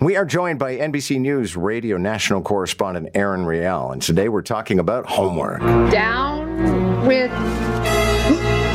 [0.00, 4.78] We are joined by NBC News radio national correspondent Erin Real, and today we're talking
[4.78, 5.58] about homework.
[5.90, 7.32] Down with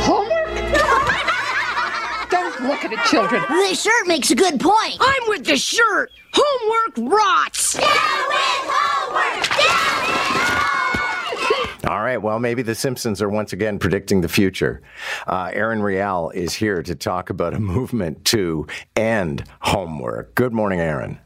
[0.04, 0.54] homework?
[2.30, 3.42] Don't look at it, children.
[3.48, 4.98] The shirt makes a good point.
[5.00, 6.10] I'm with the shirt.
[6.34, 7.72] Homework rots.
[7.72, 7.88] Down
[8.28, 9.48] with homework!
[9.48, 10.20] Down with
[10.60, 11.84] homework!
[11.84, 14.82] All right, well, maybe The Simpsons are once again predicting the future.
[15.26, 18.66] Uh, Erin Real is here to talk about a movement to
[18.96, 20.34] end homework.
[20.34, 21.18] Good morning, Erin.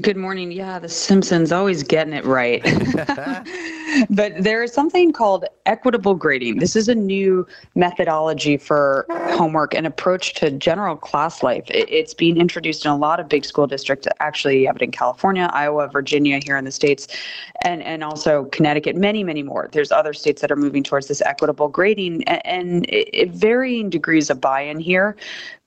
[0.00, 0.50] Good morning.
[0.50, 2.62] Yeah, The Simpsons always getting it right.
[4.10, 6.58] but there is something called equitable grading.
[6.58, 11.64] This is a new methodology for homework and approach to general class life.
[11.68, 14.06] It's being introduced in a lot of big school districts.
[14.20, 17.08] Actually, you have it in California, Iowa, Virginia, here in the states,
[17.64, 18.96] and and also Connecticut.
[18.96, 19.68] Many, many more.
[19.72, 24.40] There's other states that are moving towards this equitable grading, and, it, varying degrees of
[24.40, 25.16] buy-in here.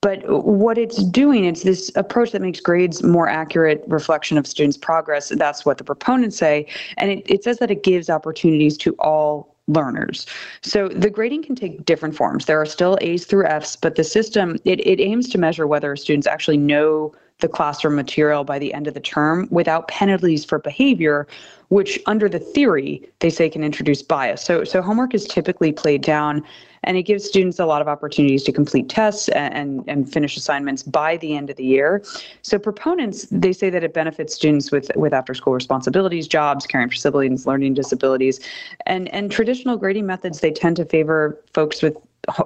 [0.01, 4.77] But what it's doing, it's this approach that makes grades more accurate reflection of students'
[4.77, 5.29] progress.
[5.29, 6.67] That's what the proponents say.
[6.97, 10.25] And it, it says that it gives opportunities to all learners.
[10.61, 12.45] So the grading can take different forms.
[12.45, 15.95] There are still A's through F's, but the system, it, it aims to measure whether
[15.95, 20.59] students actually know the classroom material by the end of the term without penalties for
[20.59, 21.27] behavior,
[21.69, 24.41] which under the theory they say can introduce bias.
[24.41, 26.43] So so homework is typically played down
[26.83, 30.37] and it gives students a lot of opportunities to complete tests and, and, and finish
[30.37, 32.03] assignments by the end of the year.
[32.43, 36.89] So proponents, they say that it benefits students with, with after school responsibilities, jobs, caring
[36.89, 38.39] for siblings, learning disabilities.
[38.85, 41.97] And, and traditional grading methods, they tend to favor folks with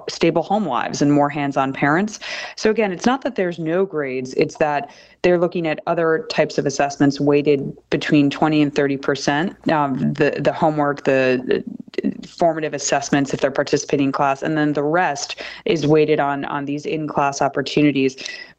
[0.08, 2.20] stable home lives and more hands-on parents.
[2.56, 4.90] So again, it's not that there's no grades, it's that
[5.22, 9.72] they're looking at other types of assessments weighted between 20 and 30 percent.
[9.72, 11.64] Um, the the homework, the,
[12.02, 16.44] the formative assessments if they're participating in class, and then the rest is weighted on
[16.46, 18.16] on these in-class opportunities.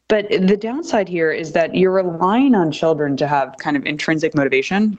[0.08, 4.34] But the downside here is that you're relying on children to have kind of intrinsic
[4.34, 4.98] motivation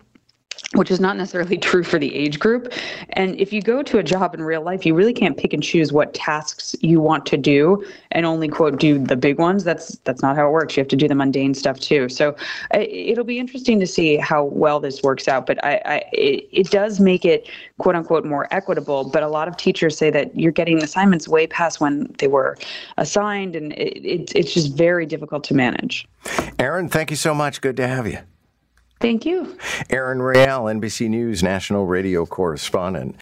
[0.76, 2.74] which is not necessarily true for the age group.
[3.10, 5.64] And if you go to a job in real life, you really can't pick and
[5.64, 9.64] choose what tasks you want to do and only quote do the big ones.
[9.64, 10.76] That's that's not how it works.
[10.76, 12.10] You have to do the mundane stuff too.
[12.10, 12.36] So
[12.74, 15.46] uh, it'll be interesting to see how well this works out.
[15.46, 19.10] But I, I it, it does make it quote unquote more equitable.
[19.10, 22.58] But a lot of teachers say that you're getting assignments way past when they were
[22.98, 26.08] assigned, and it, it it's just very difficult to manage.
[26.60, 27.62] Erin, thank you so much.
[27.62, 28.20] Good to have you.
[29.00, 29.58] Thank you.
[29.90, 33.14] Erin Real, NBC News national radio correspondent.